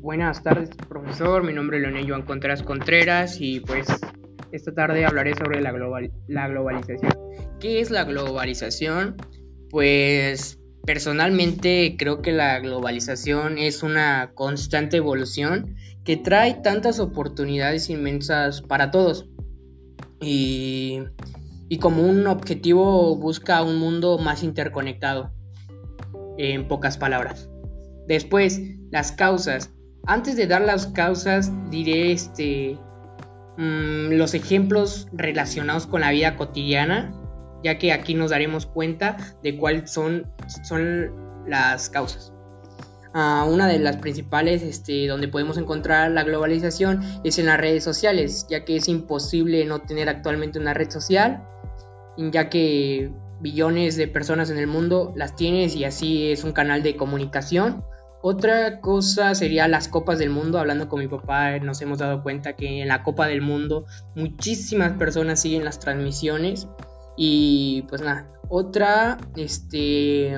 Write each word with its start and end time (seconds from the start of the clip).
Buenas 0.00 0.42
tardes, 0.42 0.70
profesor. 0.88 1.44
Mi 1.44 1.52
nombre 1.52 1.76
es 1.76 1.82
Leonel 1.82 2.08
Joan 2.08 2.22
Contreras 2.22 2.62
Contreras 2.62 3.38
y 3.38 3.60
pues 3.60 3.86
esta 4.50 4.72
tarde 4.72 5.04
hablaré 5.04 5.34
sobre 5.34 5.60
la, 5.60 5.72
global 5.72 6.10
la 6.26 6.48
globalización. 6.48 7.12
¿Qué 7.60 7.82
es 7.82 7.90
la 7.90 8.04
globalización? 8.04 9.16
Pues 9.68 10.58
personalmente 10.86 11.96
creo 11.98 12.22
que 12.22 12.32
la 12.32 12.60
globalización 12.60 13.58
es 13.58 13.82
una 13.82 14.32
constante 14.34 14.96
evolución 14.96 15.76
que 16.02 16.16
trae 16.16 16.54
tantas 16.54 16.98
oportunidades 16.98 17.90
inmensas 17.90 18.62
para 18.62 18.90
todos. 18.90 19.28
Y, 20.18 21.02
y 21.68 21.78
como 21.78 22.04
un 22.04 22.26
objetivo 22.26 23.16
busca 23.16 23.62
un 23.62 23.78
mundo 23.78 24.16
más 24.16 24.44
interconectado, 24.44 25.30
en 26.38 26.68
pocas 26.68 26.96
palabras. 26.96 27.50
Después, 28.08 28.62
las 28.90 29.12
causas. 29.12 29.70
Antes 30.06 30.36
de 30.36 30.46
dar 30.46 30.62
las 30.62 30.86
causas, 30.88 31.50
diré 31.70 32.12
este, 32.12 32.78
mm, 33.56 34.12
los 34.12 34.34
ejemplos 34.34 35.08
relacionados 35.12 35.86
con 35.86 36.00
la 36.00 36.10
vida 36.10 36.36
cotidiana, 36.36 37.12
ya 37.62 37.78
que 37.78 37.92
aquí 37.92 38.14
nos 38.14 38.30
daremos 38.30 38.66
cuenta 38.66 39.16
de 39.42 39.56
cuáles 39.56 39.90
son, 39.90 40.26
son 40.64 41.44
las 41.46 41.90
causas. 41.90 42.32
Ah, 43.12 43.44
una 43.48 43.66
de 43.66 43.80
las 43.80 43.96
principales 43.96 44.62
este, 44.62 45.08
donde 45.08 45.26
podemos 45.26 45.58
encontrar 45.58 46.12
la 46.12 46.22
globalización 46.22 47.00
es 47.24 47.38
en 47.38 47.46
las 47.46 47.58
redes 47.58 47.82
sociales, 47.82 48.46
ya 48.48 48.64
que 48.64 48.76
es 48.76 48.88
imposible 48.88 49.64
no 49.64 49.80
tener 49.80 50.08
actualmente 50.08 50.60
una 50.60 50.74
red 50.74 50.90
social, 50.90 51.42
ya 52.16 52.48
que 52.48 53.10
billones 53.40 53.96
de 53.96 54.06
personas 54.06 54.50
en 54.50 54.58
el 54.58 54.66
mundo 54.66 55.12
las 55.16 55.34
tienes 55.34 55.74
y 55.74 55.84
así 55.84 56.30
es 56.30 56.44
un 56.44 56.52
canal 56.52 56.82
de 56.82 56.96
comunicación 56.96 57.82
otra 58.22 58.80
cosa 58.80 59.34
sería 59.34 59.66
las 59.68 59.88
copas 59.88 60.18
del 60.18 60.30
mundo. 60.30 60.58
Hablando 60.58 60.88
con 60.88 61.00
mi 61.00 61.08
papá 61.08 61.58
nos 61.58 61.80
hemos 61.80 61.98
dado 61.98 62.22
cuenta 62.22 62.54
que 62.54 62.82
en 62.82 62.88
la 62.88 63.02
Copa 63.02 63.26
del 63.26 63.40
Mundo 63.40 63.86
muchísimas 64.14 64.92
personas 64.98 65.40
siguen 65.40 65.64
las 65.64 65.80
transmisiones. 65.80 66.68
Y 67.16 67.82
pues 67.88 68.02
nada, 68.02 68.30
otra, 68.48 69.18
este, 69.36 70.32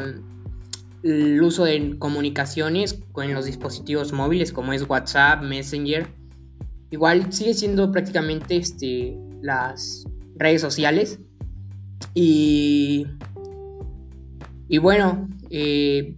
el 1.02 1.42
uso 1.42 1.64
de 1.64 1.98
comunicaciones 1.98 3.00
con 3.12 3.33
los 3.34 3.47
dispositivos 3.47 4.12
móviles 4.12 4.52
como 4.52 4.72
es 4.72 4.89
WhatsApp, 4.89 5.42
Messenger. 5.42 6.06
Igual 6.91 7.33
sigue 7.33 7.55
siendo 7.55 7.91
prácticamente 7.91 8.56
este, 8.56 9.17
las 9.41 10.05
redes 10.36 10.61
sociales. 10.61 11.19
Y, 12.14 13.06
y 14.69 14.78
bueno, 14.78 15.28
eh, 15.50 16.17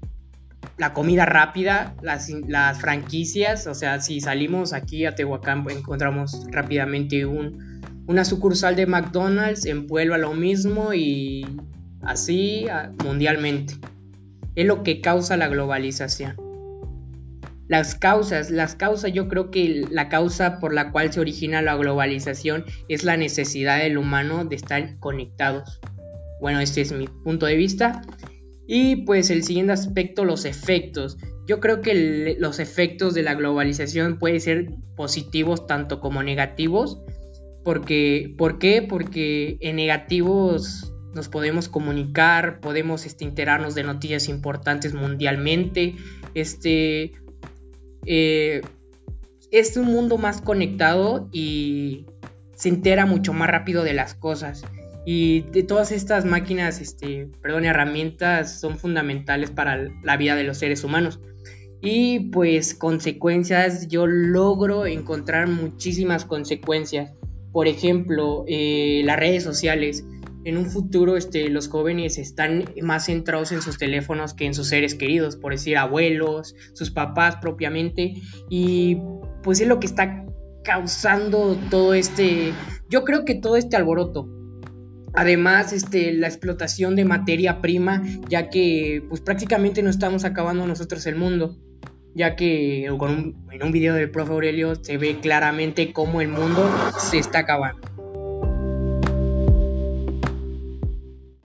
la 0.76 0.92
comida 0.92 1.24
rápida, 1.24 1.94
las, 2.02 2.80
franquicias, 2.80 3.66
o 3.66 3.74
sea, 3.74 4.00
si 4.00 4.20
salimos 4.20 4.72
aquí 4.72 5.04
a 5.06 5.14
Tehuacán 5.14 5.64
encontramos 5.70 6.46
rápidamente 6.50 7.26
un, 7.26 7.80
una 8.06 8.24
sucursal 8.24 8.76
de 8.76 8.86
McDonald's, 8.86 9.66
en 9.66 9.86
Puebla 9.86 10.18
lo 10.18 10.34
mismo 10.34 10.92
y 10.92 11.46
así 12.02 12.66
mundialmente. 13.04 13.74
Es 14.56 14.66
lo 14.66 14.82
que 14.82 15.00
causa 15.00 15.36
la 15.36 15.48
globalización. 15.48 16.36
Las 17.66 17.94
causas, 17.94 18.50
las 18.50 18.74
causas, 18.74 19.12
yo 19.12 19.26
creo 19.28 19.50
que 19.50 19.86
la 19.90 20.08
causa 20.08 20.58
por 20.58 20.74
la 20.74 20.92
cual 20.92 21.12
se 21.12 21.20
origina 21.20 21.62
la 21.62 21.76
globalización 21.76 22.64
es 22.88 23.04
la 23.04 23.16
necesidad 23.16 23.78
del 23.78 23.96
humano 23.96 24.44
de 24.44 24.56
estar 24.56 24.98
conectados. 24.98 25.80
Bueno, 26.40 26.60
este 26.60 26.82
es 26.82 26.92
mi 26.92 27.06
punto 27.06 27.46
de 27.46 27.56
vista. 27.56 28.02
Y 28.66 29.04
pues 29.04 29.30
el 29.30 29.44
siguiente 29.44 29.72
aspecto, 29.72 30.24
los 30.24 30.44
efectos. 30.44 31.18
Yo 31.46 31.60
creo 31.60 31.82
que 31.82 32.36
los 32.38 32.58
efectos 32.58 33.14
de 33.14 33.22
la 33.22 33.34
globalización 33.34 34.18
pueden 34.18 34.40
ser 34.40 34.70
positivos 34.96 35.66
tanto 35.66 36.00
como 36.00 36.22
negativos. 36.22 37.00
Porque, 37.62 38.34
¿Por 38.36 38.58
qué? 38.58 38.82
Porque 38.82 39.56
en 39.60 39.76
negativos 39.76 40.92
nos 41.14 41.28
podemos 41.28 41.68
comunicar, 41.68 42.60
podemos 42.60 43.06
este, 43.06 43.24
enterarnos 43.24 43.74
de 43.74 43.84
noticias 43.84 44.28
importantes 44.28 44.94
mundialmente. 44.94 45.94
Este, 46.34 47.12
eh, 48.06 48.62
es 49.50 49.76
un 49.76 49.86
mundo 49.86 50.18
más 50.18 50.40
conectado 50.40 51.28
y 51.32 52.06
se 52.56 52.68
entera 52.68 53.06
mucho 53.06 53.32
más 53.32 53.48
rápido 53.48 53.84
de 53.84 53.94
las 53.94 54.14
cosas. 54.14 54.64
Y 55.06 55.42
de 55.42 55.62
todas 55.62 55.92
estas 55.92 56.24
máquinas, 56.24 56.80
este, 56.80 57.28
perdón, 57.42 57.64
herramientas 57.64 58.60
son 58.60 58.78
fundamentales 58.78 59.50
para 59.50 59.88
la 60.02 60.16
vida 60.16 60.34
de 60.34 60.44
los 60.44 60.58
seres 60.58 60.82
humanos. 60.82 61.20
Y 61.82 62.30
pues 62.30 62.74
consecuencias, 62.74 63.88
yo 63.88 64.06
logro 64.06 64.86
encontrar 64.86 65.48
muchísimas 65.48 66.24
consecuencias. 66.24 67.12
Por 67.52 67.68
ejemplo, 67.68 68.44
eh, 68.48 69.02
las 69.04 69.18
redes 69.18 69.44
sociales. 69.44 70.04
En 70.46 70.58
un 70.58 70.66
futuro 70.66 71.16
este, 71.16 71.48
los 71.48 71.68
jóvenes 71.68 72.18
están 72.18 72.64
más 72.82 73.06
centrados 73.06 73.52
en 73.52 73.62
sus 73.62 73.78
teléfonos 73.78 74.34
que 74.34 74.44
en 74.44 74.52
sus 74.52 74.68
seres 74.68 74.94
queridos, 74.94 75.36
por 75.36 75.52
decir 75.52 75.78
abuelos, 75.78 76.54
sus 76.74 76.90
papás 76.90 77.36
propiamente. 77.36 78.14
Y 78.48 78.98
pues 79.42 79.60
es 79.60 79.68
lo 79.68 79.80
que 79.80 79.86
está 79.86 80.24
causando 80.62 81.56
todo 81.70 81.92
este, 81.92 82.52
yo 82.88 83.04
creo 83.04 83.24
que 83.26 83.34
todo 83.34 83.56
este 83.56 83.76
alboroto 83.76 84.28
Además, 85.14 85.72
este, 85.72 86.12
la 86.12 86.26
explotación 86.26 86.96
de 86.96 87.04
materia 87.04 87.60
prima, 87.60 88.02
ya 88.28 88.50
que 88.50 89.02
pues 89.08 89.20
prácticamente 89.20 89.82
no 89.82 89.90
estamos 89.90 90.24
acabando 90.24 90.66
nosotros 90.66 91.06
el 91.06 91.16
mundo, 91.16 91.56
ya 92.14 92.36
que 92.36 92.86
en 92.86 93.62
un 93.62 93.72
video 93.72 93.94
del 93.94 94.10
profe 94.10 94.32
Aurelio 94.32 94.74
se 94.76 94.98
ve 94.98 95.18
claramente 95.20 95.92
cómo 95.92 96.20
el 96.20 96.28
mundo 96.28 96.68
se 96.98 97.18
está 97.18 97.40
acabando. 97.40 97.93